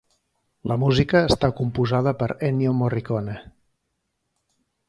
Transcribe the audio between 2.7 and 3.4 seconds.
Morricone.